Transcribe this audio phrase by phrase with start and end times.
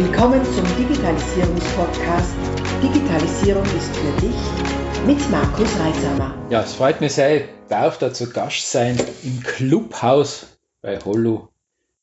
[0.00, 2.34] Willkommen zum Digitalisierungspodcast
[2.80, 6.36] Digitalisierung ist für dich mit Markus Reitsamer.
[6.50, 10.46] Ja, es freut mich sehr, ich darf da zu Gast sein im Clubhaus
[10.82, 11.48] bei Hollu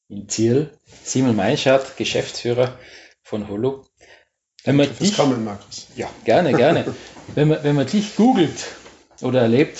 [0.09, 0.71] in Ziel.
[1.05, 2.77] Simon Meinschardt, Geschäftsführer
[3.23, 3.85] von Hollu.
[4.65, 5.87] Wenn man dich, kommen, Markus.
[5.95, 6.93] Ja, gerne, gerne.
[7.33, 8.65] wenn, man, wenn man dich googelt
[9.21, 9.79] oder erlebt,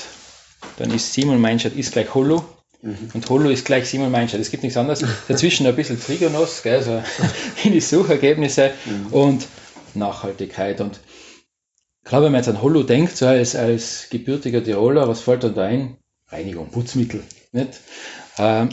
[0.77, 2.41] dann ist Simon Meinschardt ist gleich Hollu.
[2.85, 3.09] Mhm.
[3.15, 4.39] Und Holo ist gleich Simon Meinstadt.
[4.39, 5.03] Es gibt nichts anderes.
[5.27, 7.01] Dazwischen ein bisschen Trigonos, gell, so
[7.63, 9.07] in die Suchergebnisse mhm.
[9.11, 9.47] und
[9.95, 10.79] Nachhaltigkeit.
[10.81, 10.99] Und
[12.03, 15.55] klar, wenn man jetzt an Holo denkt, so als, als gebürtiger Tiroler, was fällt dann
[15.55, 15.97] da ein?
[16.27, 17.23] Reinigung, Putzmittel.
[17.51, 17.79] Nicht?
[18.37, 18.69] Ähm,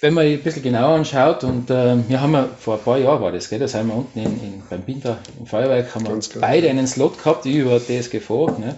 [0.00, 3.22] wenn man ein bisschen genauer anschaut, und äh, wir haben ja, vor ein paar Jahren
[3.22, 6.18] war das, gell, da sind wir unten in, in, beim Binder im Feuerwerk, haben wir
[6.40, 8.74] beide einen Slot gehabt, ich über DSGV, ne,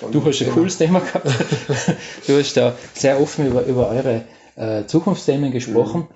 [0.00, 1.26] du, du hast ein cooles Thema gehabt,
[2.26, 4.24] du hast da sehr offen über, über eure
[4.56, 6.08] äh, Zukunftsthemen gesprochen mhm.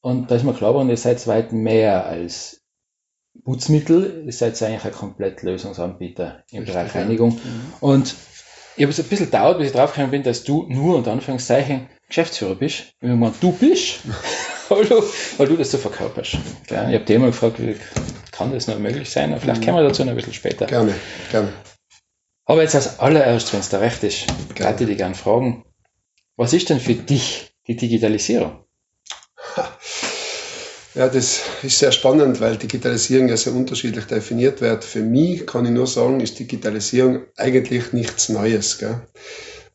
[0.00, 2.62] und da ist mir klar geworden, ihr seid weit mehr als
[3.44, 7.36] Putzmittel, ihr seid eigentlich ein komplett Lösungsanbieter im Richtig, Bereich Reinigung ja.
[7.36, 7.72] mhm.
[7.80, 8.14] und
[8.76, 11.88] ich habe es ein bisschen dauert, bis ich draufgekommen bin, dass du nur unter Anführungszeichen
[12.08, 12.94] Geschäftsführer bist.
[13.00, 14.00] Ich habe du bist,
[14.68, 16.38] weil du das so verkörperst.
[16.70, 17.76] Ja, ich habe dir immer gefragt, wie
[18.32, 19.38] kann das noch möglich sein?
[19.38, 19.64] Vielleicht mhm.
[19.64, 20.66] kommen wir dazu noch ein bisschen später.
[20.66, 20.94] Gerne,
[21.30, 21.52] gerne.
[22.46, 25.64] Aber jetzt als allererst, wenn es da recht ist, ich dich gerne fragen,
[26.36, 28.64] was ist denn für dich die Digitalisierung?
[30.96, 34.84] Ja, das ist sehr spannend, weil Digitalisierung ja sehr unterschiedlich definiert wird.
[34.84, 38.78] Für mich kann ich nur sagen, ist Digitalisierung eigentlich nichts Neues.
[38.78, 39.00] Gell?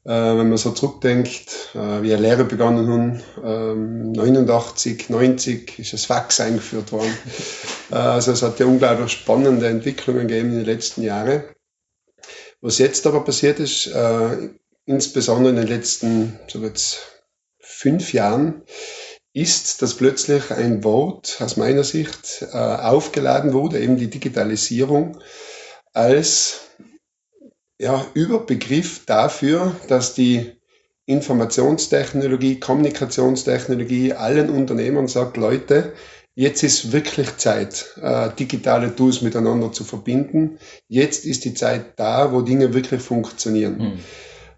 [0.05, 5.91] Äh, wenn man so zurückdenkt, äh, wie eine Lehre begonnen haben, ähm, 89, 90 ist
[5.91, 7.13] das Fax eingeführt worden.
[7.91, 11.43] äh, also es hat ja unglaublich spannende Entwicklungen gegeben in den letzten Jahren.
[12.61, 14.49] Was jetzt aber passiert ist, äh,
[14.85, 17.23] insbesondere in den letzten so jetzt
[17.59, 18.63] fünf Jahren,
[19.33, 25.19] ist, dass plötzlich ein Wort aus meiner Sicht äh, aufgeladen wurde, eben die Digitalisierung,
[25.93, 26.61] als
[27.79, 30.59] ja, Überbegriff dafür, dass die
[31.05, 35.93] Informationstechnologie, Kommunikationstechnologie allen Unternehmern sagt, Leute,
[36.39, 40.57] jetzt ist wirklich Zeit, äh, digitale Tools miteinander zu verbinden.
[40.87, 43.77] Jetzt ist die Zeit da, wo Dinge wirklich funktionieren.
[43.77, 43.99] Mhm.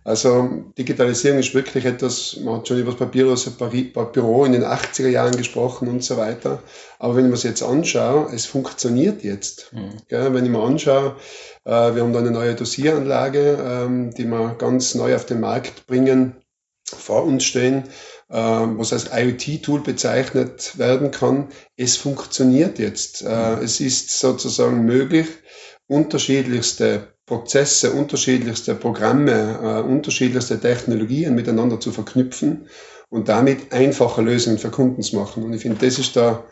[0.03, 5.07] Also Digitalisierung ist wirklich etwas, man hat schon über das Papierlose Büro in den 80er
[5.07, 6.61] Jahren gesprochen und so weiter.
[6.99, 9.73] Aber wenn ich mir das jetzt anschaue, es funktioniert jetzt.
[9.73, 9.97] Mhm.
[10.07, 11.15] Gell, wenn ich mir anschaue,
[11.65, 15.87] äh, wir haben da eine neue Dosieranlage, ähm, die wir ganz neu auf den Markt
[15.87, 16.35] bringen,
[16.85, 17.85] vor uns stehen,
[18.33, 21.49] was als IoT-Tool bezeichnet werden kann.
[21.75, 23.23] Es funktioniert jetzt.
[23.23, 23.59] Äh.
[23.61, 25.27] Es ist sozusagen möglich,
[25.87, 32.67] unterschiedlichste Prozesse, unterschiedlichste Programme, äh, unterschiedlichste Technologien miteinander zu verknüpfen
[33.09, 35.43] und damit einfache Lösungen für Kunden zu machen.
[35.43, 36.45] Und ich finde, das ist da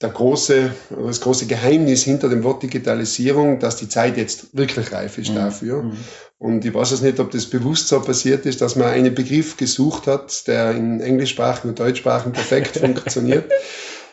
[0.00, 0.70] der große,
[1.06, 5.34] das große Geheimnis hinter dem Wort Digitalisierung, dass die Zeit jetzt wirklich reif ist mhm.
[5.34, 5.82] dafür.
[5.82, 5.96] Mhm.
[6.38, 9.58] Und ich weiß es nicht, ob das bewusst so passiert ist, dass man einen Begriff
[9.58, 13.50] gesucht hat, der in englischsprachigen und deutschsprachigen perfekt funktioniert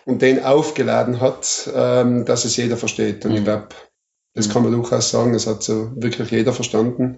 [0.06, 3.24] und den aufgeladen hat, ähm, dass es jeder versteht.
[3.24, 3.38] Und mhm.
[3.38, 3.70] ich glaube,
[4.34, 7.18] das kann man durchaus sagen, das hat so wirklich jeder verstanden,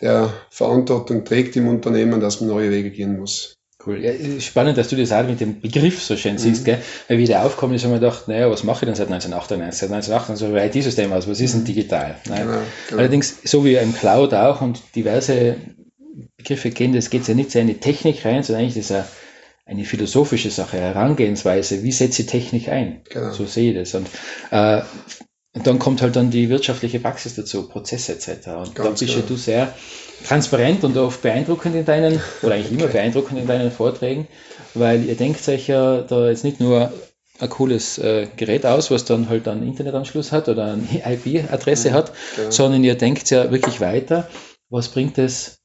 [0.00, 3.55] der Verantwortung trägt im Unternehmen, dass man neue Wege gehen muss.
[3.86, 4.02] Cool.
[4.02, 6.64] Ja, spannend, dass du das auch mit dem Begriff so schön siehst, mhm.
[6.64, 6.78] gell?
[7.06, 9.78] Weil wie der aufkommt, ist, haben wir gedacht, naja, was mache ich denn seit 1998?
[9.78, 11.66] Seit 1998 so ein IT-System aus, was ist denn mhm.
[11.66, 12.16] digital?
[12.28, 12.46] Nein.
[12.46, 12.58] Genau,
[12.88, 13.00] genau.
[13.00, 15.56] Allerdings, so wie im Cloud auch und diverse
[16.36, 19.04] Begriffe kennen, das geht ja nicht so in die Technik rein, sondern eigentlich ist eine,
[19.66, 23.02] eine philosophische Sache, Herangehensweise, wie setze ich Technik ein?
[23.08, 23.32] Genau.
[23.32, 23.94] So sehe ich das.
[23.94, 24.08] Und
[24.50, 24.82] äh,
[25.56, 28.48] und dann kommt halt dann die wirtschaftliche Praxis dazu, Prozesse etc.
[28.48, 29.74] Und Ganz da bist ja du sehr
[30.26, 34.28] transparent und oft beeindruckend in deinen, oder eigentlich immer beeindruckend in deinen Vorträgen,
[34.74, 36.92] weil ihr denkt euch ja da jetzt nicht nur
[37.38, 41.94] ein cooles äh, Gerät aus, was dann halt einen Internetanschluss hat oder eine IP-Adresse mhm,
[41.94, 42.50] hat, genau.
[42.50, 44.28] sondern ihr denkt ja wirklich weiter,
[44.68, 45.58] was bringt es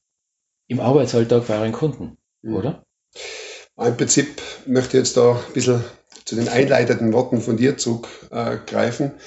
[0.68, 2.56] im Arbeitsalltag für euren Kunden, mhm.
[2.56, 2.82] oder?
[3.76, 5.84] Im Prinzip möchte ich jetzt da ein bisschen
[6.24, 9.06] zu den einleitenden Worten von dir zurückgreifen.
[9.10, 9.20] Äh,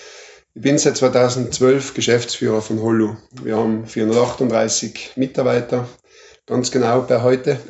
[0.55, 3.17] ich bin seit 2012 Geschäftsführer von Hollu.
[3.43, 5.85] Wir haben 438 Mitarbeiter,
[6.45, 7.59] ganz genau bei heute.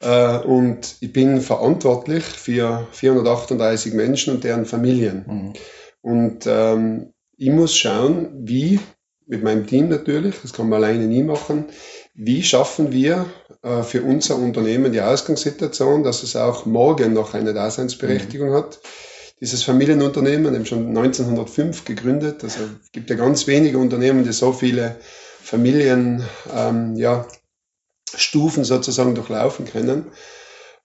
[0.00, 5.24] Äh, und ich bin verantwortlich für 438 Menschen und deren Familien.
[5.26, 5.52] Mhm.
[6.02, 8.80] Und ähm, ich muss schauen, wie,
[9.26, 11.66] mit meinem Team natürlich, das kann man alleine nie machen,
[12.12, 13.24] wie schaffen wir
[13.62, 18.56] äh, für unser Unternehmen die Ausgangssituation, dass es auch morgen noch eine Daseinsberechtigung mhm.
[18.56, 18.80] hat
[19.40, 22.44] dieses Familienunternehmen, eben schon 1905 gegründet.
[22.44, 24.96] Also es gibt ja ganz wenige Unternehmen, die so viele
[25.42, 27.26] Familien, ähm, ja,
[28.16, 30.06] Stufen sozusagen durchlaufen können.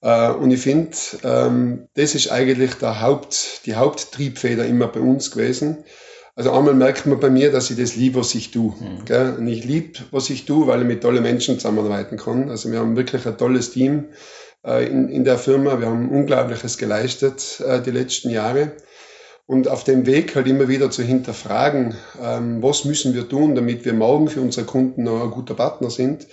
[0.01, 5.31] Äh, und ich finde, ähm, das ist eigentlich der Haupt, die Haupttriebfeder immer bei uns
[5.31, 5.83] gewesen.
[6.35, 8.73] Also einmal merkt man bei mir, dass ich das liebe, was ich tue.
[8.79, 9.37] Mhm.
[9.37, 12.49] Und ich liebe, was ich tue, weil ich mit tollen Menschen zusammenarbeiten kann.
[12.49, 14.05] Also wir haben wirklich ein tolles Team
[14.63, 15.79] in, in der Firma.
[15.79, 18.73] Wir haben Unglaubliches geleistet äh, die letzten Jahre.
[19.45, 23.83] Und auf dem Weg halt immer wieder zu hinterfragen, ähm, was müssen wir tun, damit
[23.83, 26.27] wir morgen für unsere Kunden noch ein guter Partner sind.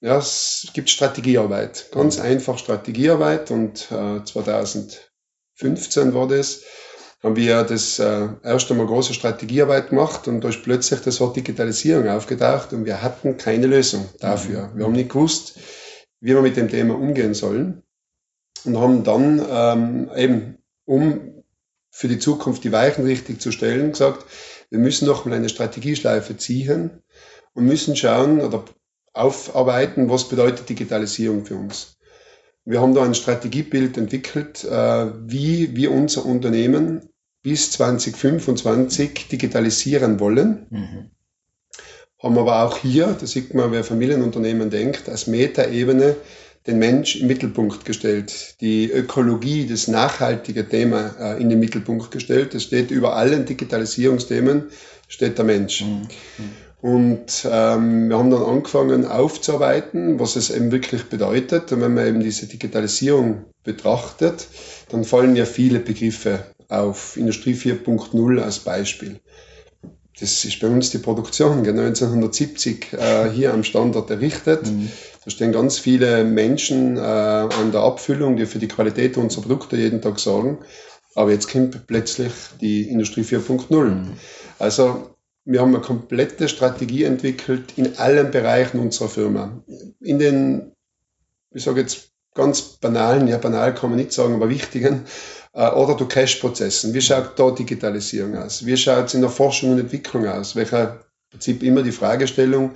[0.00, 2.24] Ja, es gibt Strategiearbeit, ganz mhm.
[2.24, 6.62] einfach Strategiearbeit und äh, 2015 war das
[7.22, 11.36] haben wir das äh, erst einmal große Strategiearbeit gemacht und da ist plötzlich das Wort
[11.36, 14.68] Digitalisierung aufgetaucht und wir hatten keine Lösung dafür.
[14.68, 14.78] Mhm.
[14.78, 15.58] Wir haben nicht gewusst,
[16.20, 17.82] wie wir mit dem Thema umgehen sollen
[18.64, 21.44] und haben dann ähm, eben, um
[21.90, 24.24] für die Zukunft die Weichen richtig zu stellen, gesagt,
[24.70, 27.02] wir müssen noch mal eine Strategieschleife ziehen
[27.54, 28.64] und müssen schauen oder
[29.12, 31.98] aufarbeiten, was bedeutet Digitalisierung für uns.
[32.64, 37.08] Wir haben da ein Strategiebild entwickelt, äh, wie wir unser Unternehmen
[37.42, 40.66] bis 2025 digitalisieren wollen.
[40.70, 41.10] Mhm.
[42.22, 46.16] Haben aber auch hier, da sieht man, wer Familienunternehmen denkt, als Metaebene
[46.66, 52.54] den Mensch im Mittelpunkt gestellt, die Ökologie, das nachhaltige Thema äh, in den Mittelpunkt gestellt.
[52.54, 54.64] Es steht über allen Digitalisierungsthemen,
[55.08, 55.82] steht der Mensch.
[55.82, 56.06] Mhm.
[56.82, 61.72] Und ähm, wir haben dann angefangen aufzuarbeiten, was es eben wirklich bedeutet.
[61.72, 64.46] Und wenn man eben diese Digitalisierung betrachtet,
[64.90, 67.16] dann fallen ja viele Begriffe auf.
[67.16, 69.20] Industrie 4.0 als Beispiel.
[70.20, 74.66] Das ist bei uns die Produktion, 1970 äh, hier am Standort errichtet.
[74.66, 74.90] Mhm.
[75.24, 79.76] Da stehen ganz viele Menschen äh, an der Abfüllung, die für die Qualität unserer Produkte
[79.76, 80.58] jeden Tag sorgen.
[81.14, 83.84] Aber jetzt kommt plötzlich die Industrie 4.0.
[83.84, 84.12] Mhm.
[84.58, 89.62] Also wir haben eine komplette Strategie entwickelt in allen Bereichen unserer Firma.
[90.00, 90.72] In den,
[91.50, 95.04] ich sage jetzt ganz banalen, ja banal kann man nicht sagen, aber wichtigen
[95.52, 96.94] oder du Cash-Prozessen.
[96.94, 98.64] Wie schaut da Digitalisierung aus?
[98.64, 100.54] Wie schaut es in der Forschung und Entwicklung aus?
[100.54, 100.98] Welcher im
[101.30, 102.72] Prinzip immer die Fragestellung,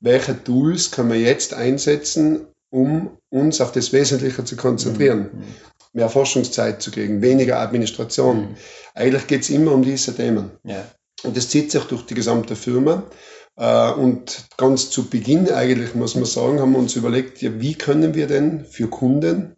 [0.00, 5.30] welche Tools können wir jetzt einsetzen, um uns auf das Wesentliche zu konzentrieren?
[5.32, 5.44] Mhm.
[5.94, 8.40] Mehr Forschungszeit zu kriegen, weniger Administration.
[8.40, 8.56] Mhm.
[8.94, 10.50] Eigentlich geht es immer um diese Themen.
[10.64, 10.84] Ja.
[11.24, 13.04] Und das zieht sich durch die gesamte Firma.
[13.56, 17.74] Äh, und ganz zu Beginn eigentlich, muss man sagen, haben wir uns überlegt, ja, wie
[17.74, 19.56] können wir denn für Kunden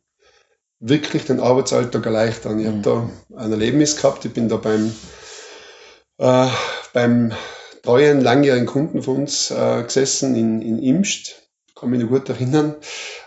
[0.80, 2.58] wirklich den Arbeitsalltag erleichtern.
[2.58, 2.84] Ich mhm.
[2.84, 4.92] habe da ein Erlebnis gehabt, ich bin da beim,
[6.18, 6.48] äh,
[6.92, 7.32] beim
[7.82, 11.42] treuen, langjährigen Kunden von uns äh, gesessen in, in Imst,
[11.78, 12.74] kann mich noch gut erinnern.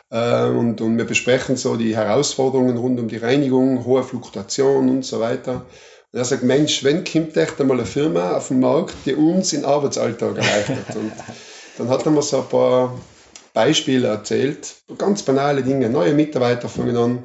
[0.10, 5.06] Äh, und, und wir besprechen so die Herausforderungen rund um die Reinigung, hohe Fluktuation und
[5.06, 5.66] so weiter.
[6.12, 9.52] Und er sagt, Mensch, wenn kommt echt einmal eine Firma auf den Markt, die uns
[9.52, 10.96] den Arbeitsalltag erleichtert?
[10.96, 11.12] Und
[11.78, 12.96] dann hat er mir so ein paar
[13.54, 15.90] Beispiele erzählt, ganz banale Dinge.
[15.90, 17.24] Neue Mitarbeiter fangen an,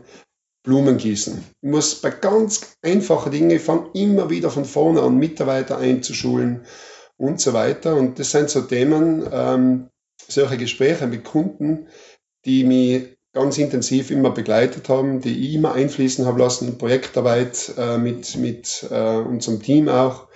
[0.63, 1.43] Blumen gießen.
[1.63, 6.67] Ich muss bei ganz einfachen Dingen, ich fange immer wieder von vorne an, Mitarbeiter einzuschulen
[7.17, 7.97] und so weiter.
[7.97, 9.89] Und das sind so Themen, ähm,
[10.29, 11.89] solche Gespräche mit Kunden,
[12.45, 17.73] die mich ganz intensiv immer begleitet haben, die ich immer einfließen habe lassen in Projektarbeit
[17.79, 20.29] äh, mit, mit äh, unserem Team auch.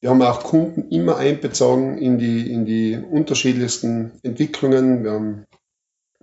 [0.00, 5.04] Wir haben auch Kunden immer einbezogen in die, in die unterschiedlichsten Entwicklungen.
[5.04, 5.46] Wir haben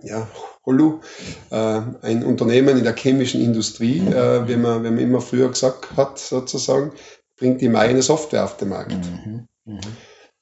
[0.02, 0.28] ja,
[0.66, 1.00] Holu,
[1.50, 5.96] äh, ein Unternehmen in der chemischen Industrie, äh, wie, man, wie man immer früher gesagt
[5.96, 6.92] hat, sozusagen,
[7.36, 8.92] bringt immer eine Software auf den Markt.
[8.92, 9.46] Mhm.
[9.64, 9.80] Mhm.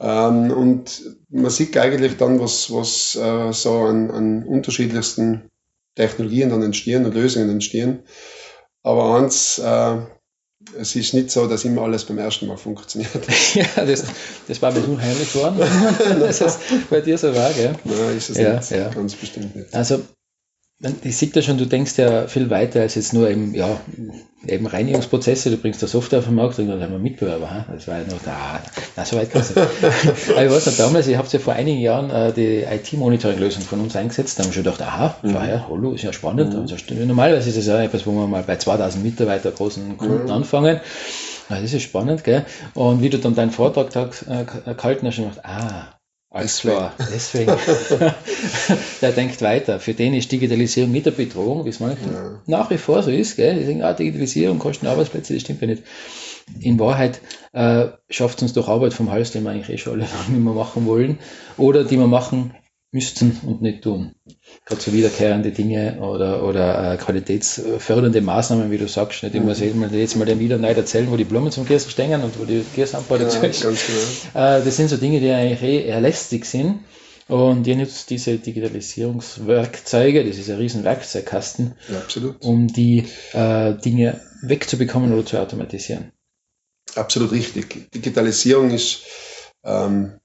[0.01, 5.49] Ähm, und man sieht eigentlich dann, was, was äh, so an, an unterschiedlichsten
[5.95, 8.03] Technologien dann entstehen und Lösungen entstehen.
[8.83, 9.99] Aber eins, äh,
[10.79, 13.11] es ist nicht so, dass immer alles beim ersten Mal funktioniert.
[13.55, 14.05] ja, das,
[14.49, 15.59] das war mir unheimlich geworden,
[16.21, 16.59] dass es
[16.91, 17.75] bei dir so war, gell?
[17.85, 18.71] Nein, ist es ja, nicht.
[18.71, 18.89] Ja.
[18.89, 19.75] Ganz bestimmt nicht.
[19.75, 20.03] Also
[21.05, 23.81] ich sehe ja schon, du denkst ja viel weiter als jetzt nur eben, ja,
[24.47, 27.51] eben Reinigungsprozesse, du bringst da Software auf den Markt und dann haben wir Mitbewerber.
[27.51, 27.65] Hein?
[27.73, 28.61] Das war ja noch da,
[28.97, 29.61] na, so weit kannst du.
[30.33, 33.81] Aber ich weiß noch damals, ich habe ja vor einigen Jahren äh, die IT-Monitoring-Lösung von
[33.81, 35.35] uns eingesetzt, da haben wir schon gedacht, aha, mhm.
[35.35, 36.53] ja, hallo, ist ja spannend.
[36.53, 36.63] Mhm.
[36.63, 40.31] Also, normalerweise ist das ja etwas, wo wir mal bei 2000 Mitarbeiter großen Kunden mhm.
[40.31, 40.81] anfangen.
[41.49, 42.45] Na, das ist spannend, gell?
[42.75, 45.95] Und wie du dann deinen Vortrag äh, gehalten hast, du gedacht, ah,
[46.33, 47.53] alles klar, deswegen.
[49.03, 49.79] der denkt weiter.
[49.81, 52.43] Für den ist Digitalisierung nicht eine Bedrohung, wie es manchmal ja.
[52.47, 53.37] nach wie vor so ist.
[53.37, 53.59] Gell?
[53.59, 55.83] Die sagen, ah, Digitalisierung kostet Arbeitsplätze, das stimmt ja nicht.
[56.61, 57.21] In Wahrheit
[57.53, 60.31] äh, schafft es uns doch Arbeit vom Hals, die wir eigentlich eh schon alle nicht
[60.31, 61.19] mehr machen wollen
[61.59, 62.55] oder die wir machen
[62.93, 64.15] müssten und nicht tun.
[64.67, 69.23] Gerade so wiederkehrende Dinge oder, oder äh, qualitätsfördernde Maßnahmen, wie du sagst.
[69.23, 69.35] Nicht?
[69.35, 69.89] Ich muss mhm.
[69.95, 72.63] jetzt mal den wieder neu erzählen, wo die Blumen zum Kirsten stehen und wo die
[72.75, 73.63] Kirstenanbau dazu ist.
[73.63, 73.73] Genau.
[74.47, 76.81] Äh, das sind so Dinge, die eigentlich eh eher lästig sind.
[77.29, 82.43] Und ihr nutzt diese Digitalisierungswerkzeuge, das ist ein riesen Werkzeugkasten, Ja, absolut.
[82.43, 86.13] um die äh, Dinge wegzubekommen oder zu automatisieren.
[86.95, 87.91] Absolut richtig.
[87.93, 89.05] Digitalisierung ist,
[89.65, 90.19] ähm,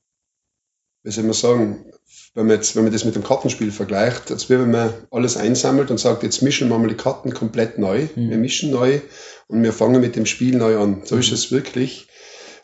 [1.03, 1.85] wie soll man sagen,
[2.33, 5.91] wenn man, jetzt, wenn man das mit dem Kartenspiel vergleicht, als wenn man alles einsammelt
[5.91, 8.07] und sagt, jetzt mischen wir mal die Karten komplett neu.
[8.15, 8.29] Mhm.
[8.29, 9.01] Wir mischen neu
[9.47, 11.01] und wir fangen mit dem Spiel neu an.
[11.03, 12.07] So ist es wirklich.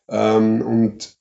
[0.10, 1.16] Ähm, und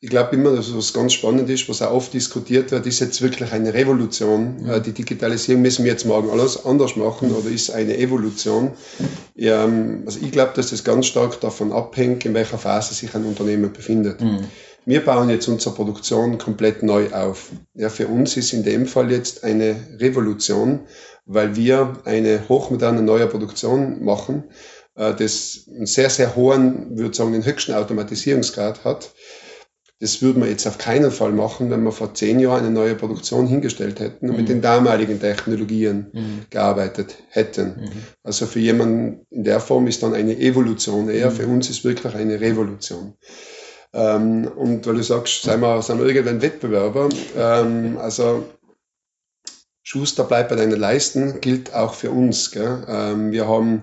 [0.00, 3.22] ich glaube immer, dass was ganz spannend ist, was auch oft diskutiert wird, ist jetzt
[3.22, 4.68] wirklich eine Revolution.
[4.68, 8.72] Äh, die Digitalisierung müssen wir jetzt morgen alles anders machen oder ist eine Evolution?
[9.36, 13.24] Ähm, also ich glaube, dass das ganz stark davon abhängt, in welcher Phase sich ein
[13.24, 14.20] Unternehmen befindet.
[14.84, 14.90] Mhm.
[14.90, 17.50] Wir bauen jetzt unsere Produktion komplett neu auf.
[17.74, 20.80] Ja, für uns ist in dem Fall jetzt eine Revolution,
[21.26, 24.44] weil wir eine hochmoderne neue Produktion machen,
[24.94, 29.12] äh, das einen sehr, sehr hohen, würde sagen, den höchsten Automatisierungsgrad hat.
[30.00, 32.94] Das würde man jetzt auf keinen Fall machen, wenn wir vor zehn Jahren eine neue
[32.94, 36.40] Produktion hingestellt hätten und mit den damaligen Technologien Mhm.
[36.50, 37.68] gearbeitet hätten.
[37.80, 37.90] Mhm.
[38.22, 42.14] Also für jemanden in der Form ist dann eine Evolution eher, für uns ist wirklich
[42.16, 43.14] eine Revolution.
[43.94, 48.44] Ähm, und weil du sagst, sind wir, sind wir irgendwann Wettbewerber, ähm, also
[49.84, 52.50] Schuster bleibt bei deinen Leisten, gilt auch für uns.
[52.50, 52.84] Gell?
[52.88, 53.82] Ähm, wir haben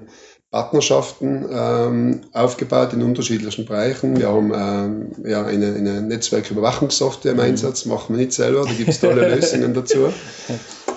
[0.50, 4.18] Partnerschaften ähm, aufgebaut in unterschiedlichen Bereichen.
[4.18, 8.90] Wir haben ähm, ja, eine, eine Netzwerküberwachungssoftware im Einsatz, machen wir nicht selber, da gibt
[8.90, 10.12] es tolle Lösungen dazu.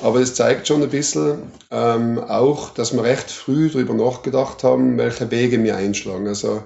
[0.03, 1.39] Aber das zeigt schon ein bisschen
[1.71, 6.27] ähm, auch, dass wir recht früh darüber nachgedacht haben, welche Wege wir einschlagen.
[6.27, 6.65] Also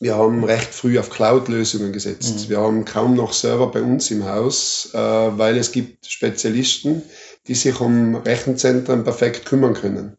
[0.00, 2.46] wir haben recht früh auf Cloud-Lösungen gesetzt.
[2.46, 2.50] Mhm.
[2.50, 7.02] Wir haben kaum noch Server bei uns im Haus, äh, weil es gibt Spezialisten,
[7.46, 10.16] die sich um Rechenzentren perfekt kümmern können.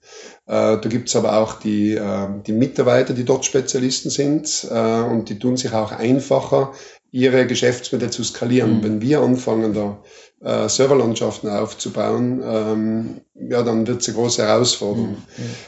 [0.47, 5.29] Äh, da gibt's aber auch die, äh, die Mitarbeiter, die dort Spezialisten sind äh, und
[5.29, 6.73] die tun sich auch einfacher,
[7.11, 8.77] ihre Geschäftsmodelle zu skalieren.
[8.77, 8.83] Mhm.
[8.83, 10.01] Wenn wir anfangen, da
[10.41, 15.17] äh, Serverlandschaften aufzubauen, ähm, ja, dann wird's eine große Herausforderung.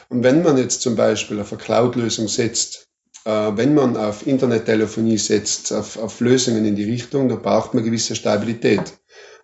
[0.09, 2.86] Und wenn man jetzt zum Beispiel auf eine Cloud-Lösung setzt,
[3.29, 8.15] wenn man auf Internettelefonie setzt, auf, auf Lösungen in die Richtung, da braucht man gewisse
[8.15, 8.93] Stabilität.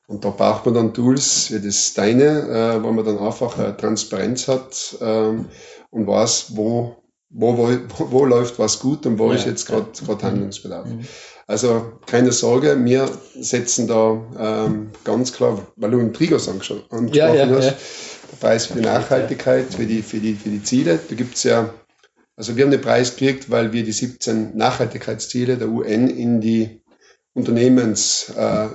[0.08, 3.74] Und da braucht man dann Tools wie das deine, äh, wo man dann einfach äh,
[3.74, 5.46] Transparenz hat ähm,
[5.92, 6.98] und weiß, wo,
[7.30, 7.70] wo, wo,
[8.12, 10.88] wo, läuft was gut und wo Ja, ist jetzt gerade gerade Handlungsbedarf.
[10.88, 11.08] Mhm.
[11.48, 13.10] Also keine Sorge, wir
[13.40, 17.72] setzen da ähm, ganz klar, weil du den Trigos angesprochen Ja, ja, hast, ja.
[18.32, 21.00] der Preis für die Nachhaltigkeit, für die, für die, für die Ziele.
[21.10, 21.74] Da gibt's ja,
[22.36, 26.82] also wir haben den Preis gekriegt, weil wir die 17 Nachhaltigkeitsziele der UN in die
[27.34, 28.68] Unternehmens äh,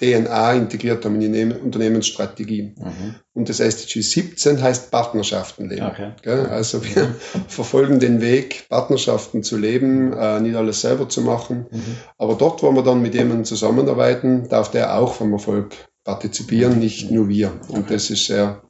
[0.00, 2.74] integriert haben, in die Unternehmen- Unternehmensstrategie.
[2.76, 3.14] Mhm.
[3.32, 5.86] Und das SDG 17 heißt Partnerschaften leben.
[5.86, 6.12] Okay.
[6.30, 7.14] Also wir
[7.48, 11.66] verfolgen den Weg, Partnerschaften zu leben, äh, nicht alles selber zu machen.
[11.70, 11.96] Mhm.
[12.16, 15.74] Aber dort, wo wir dann mit jemandem zusammenarbeiten, darf der auch vom Erfolg
[16.04, 17.52] partizipieren, nicht nur wir.
[17.68, 18.62] Und das ist sehr,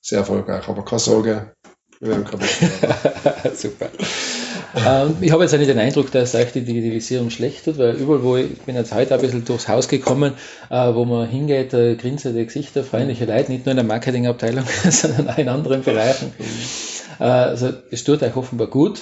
[0.00, 0.68] sehr erfolgreich.
[0.68, 1.54] Aber keine Sorge,
[3.54, 3.88] Super.
[4.74, 7.94] ähm, ich habe jetzt auch nicht den Eindruck, dass euch die Digitalisierung schlecht tut, weil
[7.94, 10.32] überall, wo ich, ich bin jetzt heute ein bisschen durchs Haus gekommen,
[10.68, 15.28] äh, wo man hingeht, äh, grinsende Gesichter, freundliche Leute, nicht nur in der Marketingabteilung, sondern
[15.28, 16.32] auch in anderen Bereichen.
[17.20, 19.00] Äh, also es tut euch offenbar gut.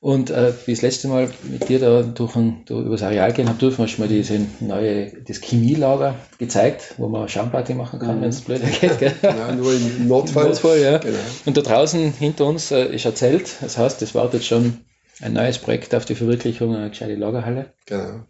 [0.00, 3.48] Und äh, wie das letzte Mal mit dir da durch ein, da übers Areal gehen
[3.48, 8.16] habe, dürfen wir schon mal diese neue, das Chemielager gezeigt, wo man Schaumparty machen kann,
[8.18, 8.22] Mhm.
[8.22, 8.98] wenn es blöd geht.
[8.98, 9.12] Gell?
[9.22, 10.46] Ja, nur im Notfall.
[10.46, 10.98] Notfall, ja.
[10.98, 11.18] Genau.
[11.46, 13.56] Und da draußen hinter uns äh, ist ein Zelt.
[13.60, 14.78] Das heißt, es wartet schon
[15.20, 17.72] ein neues Projekt auf die Verwirklichung, eine gescheite Lagerhalle.
[17.86, 18.20] genau.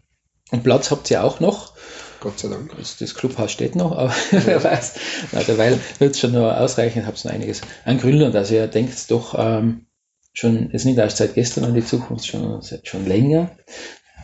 [0.51, 1.73] Und Platz habt ihr auch noch.
[2.19, 2.73] Gott sei Dank.
[2.77, 4.93] Also das Clubhaus steht noch, aber wer weiß.
[5.31, 8.35] Na, derweil wird es schon noch ausreichen, habt noch einiges an Grünland.
[8.35, 9.87] Also ihr denkt doch ähm,
[10.33, 13.51] schon, ist nicht erst seit gestern an die Zukunft, schon, seit schon länger.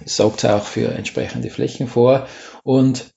[0.06, 2.28] Sorgt auch für entsprechende Flächen vor.
[2.64, 3.14] Und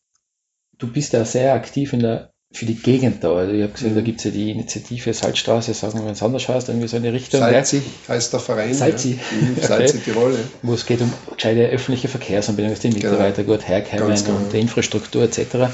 [0.78, 3.34] du bist ja sehr aktiv in der für die Gegend da.
[3.36, 6.22] Also ich habe gesehen, da gibt es ja die Initiative Salzstraße, sagen wir, wenn es
[6.22, 7.40] anders heißt, irgendwie so in die Richtung.
[7.40, 8.72] Salzig heißt der Verein.
[8.74, 9.18] Salzig.
[9.18, 9.48] Ja.
[9.48, 10.32] Mhm, Salzig Tirol.
[10.32, 10.38] ja.
[10.62, 14.38] wo es geht um gescheite öffentliche Verkehrsanbindung, dass die Mitarbeiter gut herkommen Ganz genau.
[14.38, 15.68] und die Infrastruktur etc.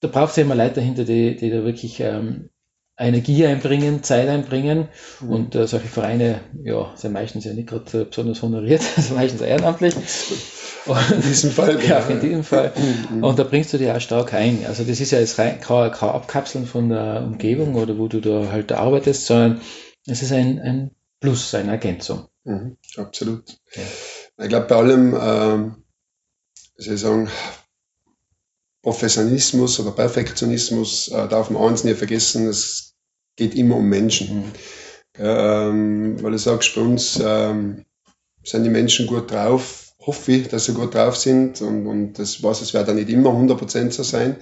[0.00, 2.50] Da braucht es ja immer Leute dahinter, die, die da wirklich ähm,
[2.98, 4.88] Energie einbringen, Zeit einbringen
[5.20, 5.30] Mhm.
[5.30, 9.40] und äh, solche Vereine ja, sind meistens ja nicht gerade äh, besonders honoriert, also meistens
[9.40, 9.94] ehrenamtlich.
[10.88, 11.82] In diesem Fall.
[11.84, 12.14] Ja, genau.
[12.14, 12.72] in diesem Fall.
[13.10, 13.24] Mhm.
[13.24, 14.64] Und da bringst du dich auch stark ein.
[14.66, 18.20] Also das ist ja jetzt rein, kein, kein Abkapseln von der Umgebung oder wo du
[18.20, 19.60] da halt arbeitest, sondern
[20.06, 20.90] es ist ein, ein
[21.20, 22.28] Plus, eine Ergänzung.
[22.44, 23.44] Mhm, absolut.
[23.74, 23.82] Ja.
[24.44, 25.84] Ich glaube, bei allem, ähm,
[26.76, 27.28] soll ich sagen,
[28.82, 32.94] Professionalismus oder Perfektionismus äh, darf man eins nie vergessen, es
[33.36, 34.36] geht immer um Menschen.
[34.36, 34.52] Mhm.
[35.18, 37.84] Ähm, weil du sagst, bei uns ähm,
[38.44, 42.42] sind die Menschen gut drauf, hoffe ich, dass sie gut drauf sind und, und das
[42.42, 44.36] weiß, es wird auch nicht immer 100% so sein,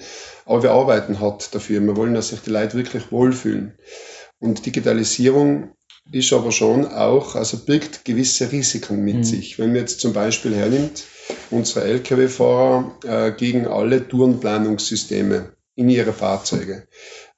[0.45, 1.81] aber wir arbeiten hart dafür.
[1.81, 3.77] Wir wollen, dass sich die Leute wirklich wohlfühlen.
[4.39, 5.73] Und Digitalisierung
[6.13, 9.25] ist aber schon auch, also birgt gewisse Risiken mit mhm.
[9.25, 9.59] sich.
[9.59, 11.03] Wenn man jetzt zum Beispiel hernimmt,
[11.51, 16.87] unsere Lkw-Fahrer äh, gegen alle Tourenplanungssysteme in ihre Fahrzeuge.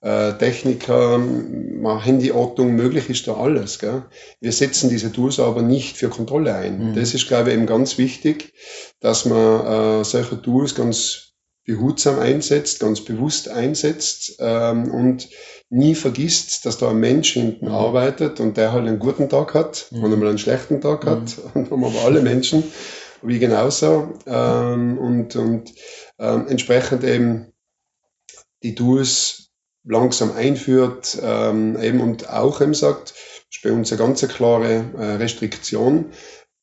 [0.00, 1.20] Äh, Techniker,
[1.84, 3.80] Handyortung, möglich ist da alles.
[3.80, 4.04] Gell?
[4.40, 6.90] Wir setzen diese Tools aber nicht für Kontrolle ein.
[6.90, 6.94] Mhm.
[6.94, 8.52] Das ist, glaube ich, eben ganz wichtig,
[9.00, 11.28] dass man äh, solche Tools ganz
[11.64, 15.28] behutsam einsetzt, ganz bewusst einsetzt ähm, und
[15.68, 17.72] nie vergisst, dass da ein Mensch hinten mhm.
[17.72, 20.04] arbeitet und der halt einen guten Tag hat mhm.
[20.04, 21.50] und einmal einen schlechten Tag hat mhm.
[21.54, 22.62] und haben aber alle Menschen
[23.20, 25.74] wie genauso ähm, und, und
[26.18, 27.52] ähm, entsprechend eben
[28.62, 29.47] die Tools
[29.84, 34.84] langsam einführt ähm, eben und auch eben sagt, das ist bei uns eine ganz klare
[34.96, 36.06] äh, Restriktion.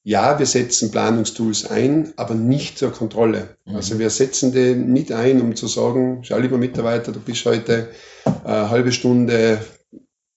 [0.04, 3.58] Ja, wir setzen Planungstools ein, aber nicht zur Kontrolle.
[3.66, 3.76] Mhm.
[3.76, 7.90] Also wir setzen die nicht ein, um zu sagen, schau lieber Mitarbeiter, du bist heute
[8.44, 9.60] eine halbe Stunde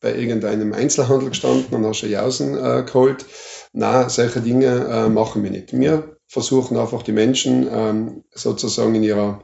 [0.00, 3.26] bei irgendeinem Einzelhandel gestanden und hast Jausen äh, geholt.
[3.72, 5.78] Na, solche Dinge äh, machen wir nicht.
[5.78, 9.42] Wir versuchen einfach die Menschen ähm, sozusagen in ihrer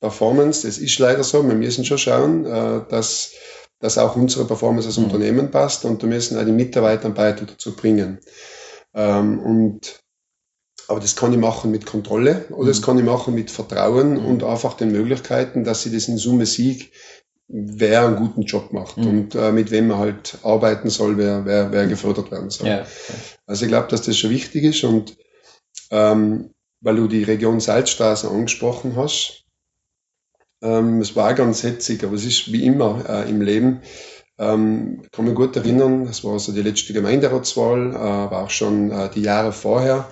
[0.00, 3.32] Gesamtperformance, das ist leider so, wir müssen schon schauen, äh, dass,
[3.78, 5.04] dass auch unsere Performance als mhm.
[5.04, 8.18] Unternehmen passt und wir müssen auch die Mitarbeiter einen Beitrag dazu bringen.
[8.94, 10.00] Ähm, und
[10.88, 12.68] aber das kann ich machen mit Kontrolle oder mhm.
[12.68, 14.26] das kann ich machen mit Vertrauen mhm.
[14.26, 16.92] und einfach den Möglichkeiten, dass sie das in Summe sieg,
[17.46, 19.08] wer einen guten Job macht mhm.
[19.08, 22.68] und äh, mit wem man halt arbeiten soll, wer, wer, wer gefördert werden soll.
[22.68, 22.86] Ja.
[23.46, 25.16] Also ich glaube, dass das schon wichtig ist und
[25.90, 29.44] ähm, weil du die Region Salzstraße angesprochen hast,
[30.62, 33.82] ähm, es war ganz hetzig, aber es ist wie immer äh, im Leben.
[34.38, 38.90] Ähm, kann mich gut erinnern, das war so die letzte Gemeinderatswahl, äh, aber auch schon
[38.90, 40.08] äh, die Jahre vorher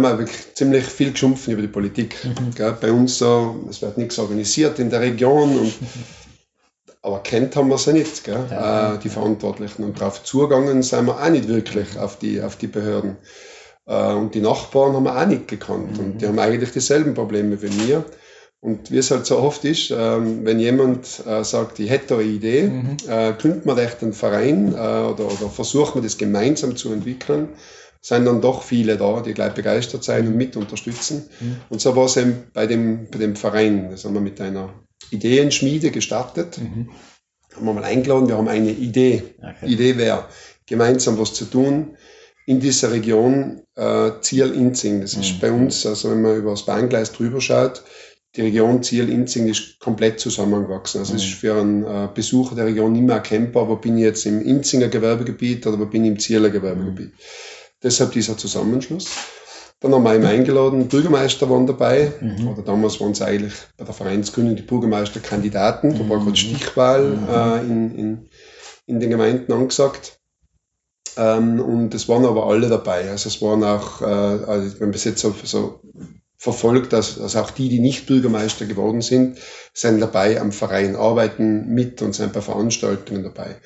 [0.00, 2.16] wir haben wirklich ziemlich viel geschumpfen über die Politik.
[2.24, 2.54] Mhm.
[2.80, 5.74] Bei uns so, es wird nichts organisiert in der Region und
[7.02, 8.46] aber kennt haben wir sie nicht, gell?
[8.50, 8.94] Ja.
[8.94, 9.84] Äh, die Verantwortlichen.
[9.84, 13.18] Und darauf zugegangen sind wir auch nicht wirklich auf die, auf die Behörden.
[13.86, 15.98] Äh, und die Nachbarn haben wir auch nicht gekannt.
[15.98, 16.04] Mhm.
[16.04, 18.04] Und die haben eigentlich dieselben Probleme wie mir.
[18.64, 22.22] Und wie es halt so oft ist, ähm, wenn jemand äh, sagt, ich hätte eine
[22.22, 22.96] Idee, mhm.
[23.06, 27.50] äh, gründet man echt einen Verein äh, oder, oder versucht man das gemeinsam zu entwickeln,
[28.00, 31.28] sind dann doch viele da, die gleich begeistert sein und mit unterstützen.
[31.40, 31.56] Mhm.
[31.68, 33.90] Und so war es eben bei dem, bei dem Verein.
[33.90, 34.72] Das haben wir mit einer
[35.10, 36.56] Ideenschmiede gestartet.
[36.56, 36.88] Mhm.
[37.54, 39.24] Haben wir mal eingeladen, wir haben eine Idee.
[39.40, 39.66] Okay.
[39.66, 40.24] Idee wäre,
[40.64, 41.98] gemeinsam was zu tun
[42.46, 45.02] in dieser Region äh, Ziel-Inzing.
[45.02, 45.40] Das ist mhm.
[45.40, 47.82] bei uns, also wenn man über das Bahngleis drüber schaut,
[48.36, 51.00] die Region Ziel-Inzing ist komplett zusammengewachsen.
[51.00, 51.36] Also es ist mhm.
[51.36, 54.88] für einen äh, Besucher der Region nicht mehr erkennbar, wo bin ich jetzt im Inzinger
[54.88, 57.12] Gewerbegebiet oder wo bin ich im Zieler Gewerbegebiet.
[57.12, 57.18] Mhm.
[57.82, 59.08] Deshalb dieser Zusammenschluss.
[59.80, 62.48] Dann haben wir ihn eingeladen, Bürgermeister waren dabei, mhm.
[62.48, 66.36] oder damals waren es eigentlich bei der Vereinsgründung die Bürgermeisterkandidaten, da war gerade mhm.
[66.36, 67.28] Stichwahl mhm.
[67.28, 68.28] äh, in, in,
[68.86, 70.18] in den Gemeinden angesagt.
[71.16, 73.10] Ähm, und es waren aber alle dabei.
[73.10, 75.80] Also es waren auch, äh, also wenn man es jetzt so, so
[76.44, 79.38] verfolgt, dass, also auch die, die nicht Bürgermeister geworden sind,
[79.72, 83.56] sind dabei am Verein, arbeiten mit und sind bei Veranstaltungen dabei.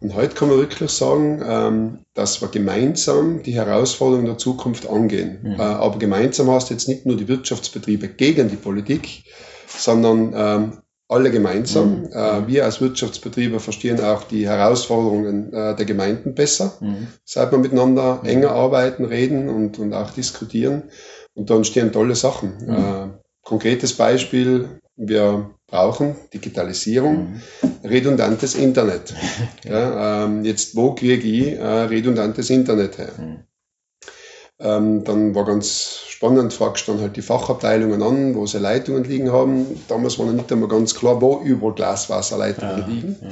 [0.00, 5.38] Und heute kann man wirklich sagen, ähm, dass wir gemeinsam die Herausforderungen der Zukunft angehen.
[5.40, 5.52] Mhm.
[5.52, 9.22] Äh, aber gemeinsam heißt jetzt nicht nur die Wirtschaftsbetriebe gegen die Politik,
[9.68, 12.00] sondern ähm, alle gemeinsam.
[12.00, 12.12] Mhm.
[12.12, 17.06] Äh, wir als Wirtschaftsbetriebe verstehen auch die Herausforderungen äh, der Gemeinden besser, mhm.
[17.24, 18.28] seit wir miteinander mhm.
[18.28, 20.90] enger arbeiten, reden und, und auch diskutieren.
[21.36, 22.54] Und da entstehen tolle Sachen.
[22.66, 22.74] Mhm.
[22.74, 23.08] Äh,
[23.42, 27.70] konkretes Beispiel, wir brauchen Digitalisierung, mhm.
[27.84, 29.14] redundantes Internet.
[29.64, 33.12] Ja, ähm, jetzt, wo kriege ich äh, redundantes Internet her?
[33.18, 33.38] Mhm.
[34.58, 39.30] Ähm, dann war ganz spannend, fragst dann halt die Fachabteilungen an, wo sie Leitungen liegen
[39.30, 39.66] haben.
[39.88, 43.16] Damals war noch nicht einmal ganz klar, wo über Glaswasserleitungen ja, liegen.
[43.20, 43.28] Ja,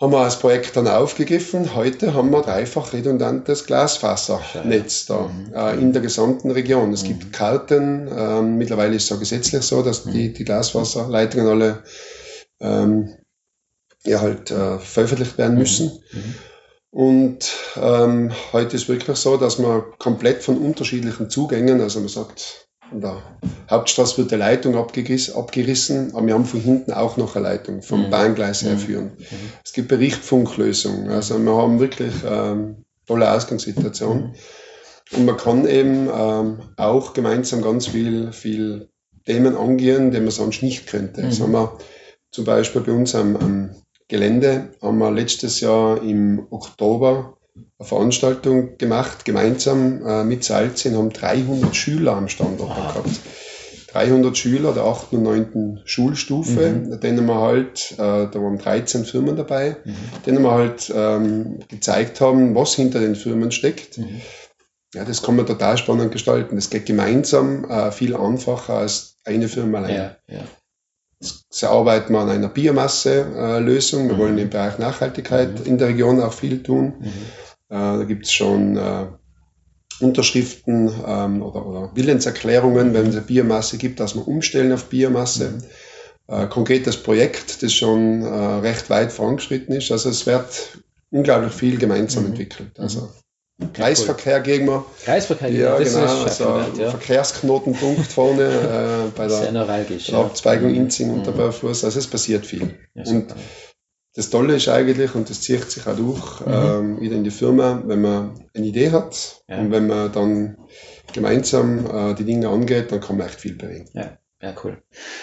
[0.00, 1.74] haben wir das Projekt dann aufgegriffen.
[1.74, 5.52] Heute haben wir dreifach redundantes Glasfasernetz da mhm.
[5.52, 6.92] äh, in der gesamten Region.
[6.92, 7.08] Es mhm.
[7.08, 10.12] gibt Karten, äh, mittlerweile ist es auch gesetzlich so, dass mhm.
[10.12, 11.82] die, die Glaswasserleitungen alle
[12.60, 13.16] ähm,
[14.04, 15.58] ja halt äh, veröffentlicht werden mhm.
[15.58, 16.00] müssen.
[16.12, 16.34] Mhm.
[16.90, 22.67] Und ähm, heute ist wirklich so, dass man komplett von unterschiedlichen Zugängen, also man sagt,
[22.92, 23.22] in der
[23.70, 27.82] Hauptstraße wird die Leitung abgerissen, abgerissen, aber wir haben von hinten auch noch eine Leitung
[27.82, 28.10] vom mhm.
[28.10, 28.78] Bahngleis her mhm.
[28.78, 29.04] führen.
[29.18, 29.52] Mhm.
[29.64, 34.18] Es gibt Berichtfunklösungen, also wir haben wirklich ähm, tolle Ausgangssituation.
[34.18, 34.34] Mhm.
[35.16, 38.88] Und man kann eben ähm, auch gemeinsam ganz viel, viel
[39.24, 41.22] Themen angehen, die man sonst nicht könnte.
[41.22, 41.78] Das haben wir
[42.30, 43.70] zum Beispiel bei uns am, am
[44.08, 47.37] Gelände, haben wir letztes Jahr im Oktober
[47.78, 52.92] eine Veranstaltung gemacht, gemeinsam äh, mit Salzin, haben 300 Schüler am Standort Ah.
[52.92, 53.10] gehabt.
[53.92, 55.16] 300 Schüler der 8.
[55.16, 55.80] und 9.
[55.84, 57.00] Schulstufe, Mhm.
[57.00, 59.94] denen wir halt, äh, da waren 13 Firmen dabei, Mhm.
[60.26, 63.96] denen wir halt ähm, gezeigt haben, was hinter den Firmen steckt.
[63.98, 64.20] Mhm.
[64.94, 66.56] Ja, das kann man total spannend gestalten.
[66.56, 69.94] Das geht gemeinsam äh, viel einfacher als eine Firma allein.
[69.94, 70.40] Ja, ja.
[71.50, 74.08] So arbeiten wir an einer Biomasse-Lösung.
[74.08, 74.18] Wir Mhm.
[74.18, 76.92] wollen im Bereich Nachhaltigkeit in der Region auch viel tun.
[77.68, 77.76] Mhm.
[77.76, 79.06] Äh, da gibt es schon äh,
[80.00, 85.50] Unterschriften ähm, oder, oder Willenserklärungen, wenn es eine Biomasse gibt, dass wir umstellen auf Biomasse.
[85.50, 85.62] Mhm.
[86.34, 89.90] Äh, konkretes Projekt, das schon äh, recht weit vorangeschritten ist.
[89.90, 90.78] Also es wird
[91.10, 92.30] unglaublich viel gemeinsam Mhm.
[92.30, 92.78] entwickelt.
[92.78, 93.08] Also
[93.60, 93.68] cool.
[93.72, 94.84] Kreisverkehr gegen wir.
[95.04, 96.04] Kreisverkehr, Ja, das genau.
[96.04, 96.90] ist Also wert, ja.
[96.90, 100.06] Verkehrsknotenpunkt vorne äh, bei Sehr der, neuralgisch.
[100.08, 101.38] der Abzweigung Inzing und der Mhm.
[101.38, 101.84] Barfuß.
[101.84, 102.74] Also es passiert viel.
[102.94, 103.34] Ja, und.
[104.14, 106.52] Das Tolle ist eigentlich, und das zieht sich auch durch, Mhm.
[106.52, 109.58] ähm, wieder in die Firma, wenn man eine Idee hat Ja.
[109.60, 110.56] und wenn man dann
[111.12, 113.88] gemeinsam äh, die Dinge angeht, dann kann man echt viel bewegen.
[113.94, 114.18] Ja,
[114.62, 114.76] cool.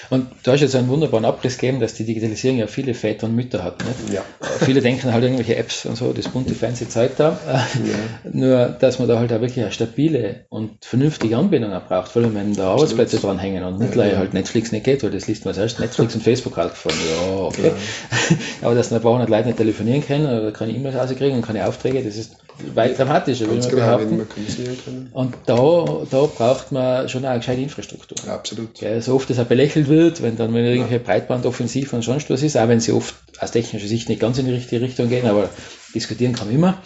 [0.10, 3.36] Und du hast jetzt einen wunderbaren Abriss gegeben, dass die Digitalisierung ja viele Väter und
[3.36, 3.78] Mütter hat.
[3.86, 4.14] Nicht?
[4.14, 4.26] Ja.
[4.60, 7.40] Viele denken halt irgendwelche Apps und so, das bunte fancy Zeug da.
[7.48, 7.62] ja.
[8.32, 12.24] Nur, dass man da halt auch wirklich eine stabile und vernünftige Anbindung auch braucht, vor
[12.24, 14.20] allem wenn da Arbeitsplätze dranhängen und mittlerweile ja.
[14.20, 17.00] halt Netflix nicht geht, weil das liest man zuerst Netflix und Facebook halt gefallen.
[17.10, 17.72] Ja, okay.
[18.62, 21.66] Aber dass ein paar hundert Leute nicht telefonieren können oder keine E-Mails rauskriegen und keine
[21.66, 25.10] Aufträge, das ist weit dramatischer, Ganz man genau, wenn kommunizieren können.
[25.12, 28.18] Und da, da braucht man schon eine gescheite Infrastruktur.
[28.26, 28.74] Ja, absolut.
[28.76, 32.44] Gell, so oft das auch belächelt wird, wenn dann wenn irgendwelche Breitbandoffensiv und sonst was
[32.44, 35.28] ist, auch wenn sie oft aus technischer Sicht nicht ganz in die richtige Richtung gehen,
[35.28, 35.50] aber
[35.94, 36.82] diskutieren kann man immer.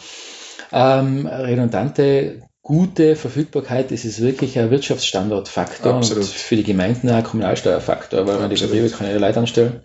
[0.71, 6.23] Ähm, redundante, gute Verfügbarkeit, das ist wirklich ein Wirtschaftsstandortfaktor Absolut.
[6.23, 8.61] und für die Gemeinden auch ein Kommunalsteuerfaktor, weil wenn die.
[8.61, 9.81] Betriebe keine Leute anstellen,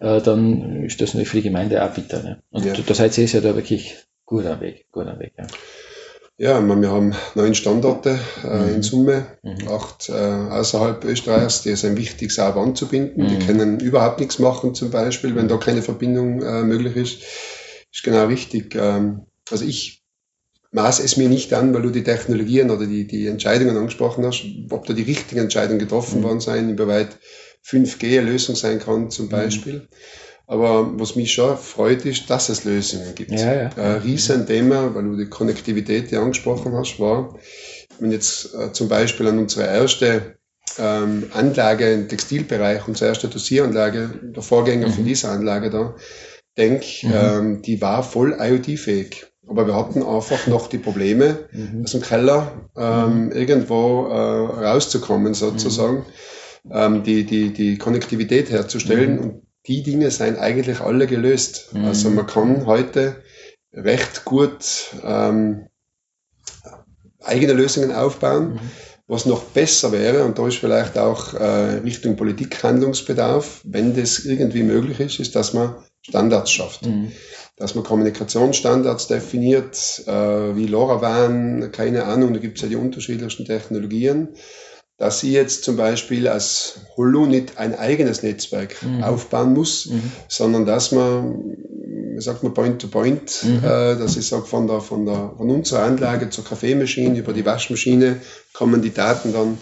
[0.00, 2.22] äh, dann ist das natürlich für die Gemeinde auch bitter.
[2.22, 2.38] Ne?
[2.50, 2.72] Und Ja.
[2.74, 3.96] da seid ihr ja da wirklich
[4.26, 5.32] gut am Weg, gut am Weg.
[5.38, 5.46] Ja.
[6.38, 8.74] Ja, meine, wir haben neun Standorte äh, Mhm.
[8.74, 9.68] in Summe, Mhm.
[9.68, 13.26] acht äh, außerhalb Österreichs, die sind wichtig, sauber anzubinden.
[13.26, 13.46] Die Mhm.
[13.46, 17.22] können überhaupt nichts machen, zum Beispiel, wenn da keine Verbindung äh, möglich ist.
[17.90, 18.74] Ist genau richtig.
[18.74, 20.02] Ähm, also ich
[20.72, 24.44] maße es mir nicht an, weil du die Technologien oder die, die Entscheidungen angesprochen hast,
[24.68, 26.24] ob da die richtigen Entscheidungen getroffen Mhm.
[26.24, 27.16] worden sind, inwieweit
[27.62, 29.10] 5G eine Lösung sein kann, Mhm.
[29.10, 29.88] zum Beispiel.
[30.46, 33.32] Aber was mich schon freut, ist, dass es Lösungen gibt.
[33.32, 33.70] Ja, ja.
[33.76, 37.36] Ein Riesenthema, weil du die Konnektivität ja angesprochen hast, war,
[37.98, 40.36] wenn jetzt äh, zum Beispiel an unsere erste
[40.78, 45.08] ähm, Anlage im Textilbereich, unsere erste Dosieranlage, der Vorgänger von Mhm.
[45.08, 45.94] dieser Anlage da,
[46.56, 47.12] denk, Mhm.
[47.14, 49.26] ähm, die war voll IoT-fähig.
[49.48, 51.82] Aber wir hatten einfach noch die Probleme, Mhm.
[51.84, 56.04] aus dem Keller ähm, irgendwo äh, rauszukommen, sozusagen,
[56.70, 59.14] ähm, die, die, die Konnektivität herzustellen.
[59.14, 59.18] Mhm.
[59.20, 61.70] Und die Dinge sind eigentlich alle gelöst.
[61.72, 61.84] Mhm.
[61.84, 63.22] Also man kann heute
[63.72, 65.66] recht gut ähm,
[67.22, 68.54] eigene Lösungen aufbauen.
[68.54, 68.60] Mhm.
[69.08, 74.24] Was noch besser wäre, und da ist vielleicht auch äh, Richtung Politik Handlungsbedarf, wenn das
[74.24, 77.12] irgendwie möglich ist, ist, dass man Standards schafft Mhm.
[77.56, 83.44] dass man Kommunikationsstandards definiert, äh, wie LoRaWAN, keine Ahnung, da gibt es ja die unterschiedlichsten
[83.44, 84.34] Technologien,
[84.98, 89.02] dass sie jetzt zum Beispiel als Holo nicht ein eigenes Netzwerk Mhm.
[89.02, 90.12] aufbauen muss, Mhm.
[90.28, 91.34] sondern dass man,
[92.14, 93.56] wie sagt man, Point-to-Point, Mhm.
[93.58, 97.44] äh, dass ich sage, von, der, von, der, von unserer Anlage zur Kaffeemaschine über die
[97.44, 98.16] Waschmaschine
[98.54, 99.58] kommen die Daten dann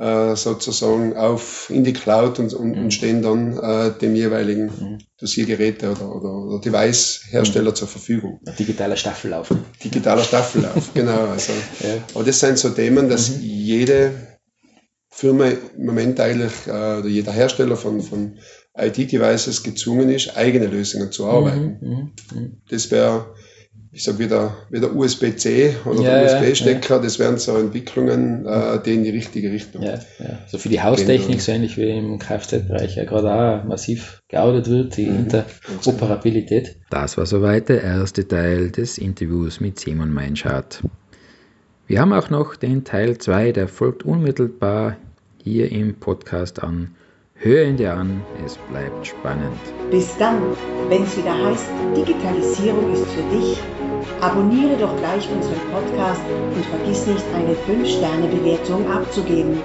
[0.00, 2.82] äh, sozusagen auf in die Cloud und, und, Mhm.
[2.84, 4.98] und stehen dann äh, dem jeweiligen Mhm.
[5.20, 8.38] Dosiergeräte oder, oder, oder Device-Hersteller zur Verfügung.
[8.46, 9.48] Ein digitaler Staffellauf.
[9.82, 11.30] Digitaler Staffellauf, genau.
[11.32, 11.96] Also, Ja.
[12.14, 13.42] aber das sind so Themen, dass Mhm.
[13.42, 14.12] jede
[15.18, 18.34] Firma im Moment eigentlich, äh, oder jeder Hersteller von, von
[18.76, 21.78] IT-Devices gezwungen ist, eigene Lösungen zu arbeiten.
[21.80, 21.88] Mhm.
[21.90, 22.12] Mhm.
[22.40, 22.52] Mhm.
[22.70, 23.34] Das wäre,
[23.90, 28.80] ich sag wieder, wieder USB-C oder Ja, der ja, USB-Stecker, das wären so Entwicklungen, äh,
[28.80, 29.82] die in die richtige Richtung.
[29.82, 30.38] Ja, ja.
[30.46, 34.96] So für die Haustechnik, so ähnlich wie im Kfz-Bereich ja gerade auch massiv gearbeitet wird,
[34.98, 35.26] die Mhm.
[35.72, 36.76] Interoperabilität.
[36.90, 40.84] Das war soweit der erste Teil des Interviews mit Simon Meinschardt.
[41.88, 44.96] Wir haben auch noch den Teil 2, der folgt unmittelbar
[45.42, 46.94] hier im Podcast an.
[47.34, 49.58] Hör ihn dir an, es bleibt spannend.
[49.90, 50.42] Bis dann,
[50.88, 53.58] wenn es wieder heißt, Digitalisierung ist für dich.
[54.20, 56.22] Abonniere doch gleich unseren Podcast
[56.54, 59.58] und vergiss nicht, eine 5-Sterne-Bewertung abzugeben.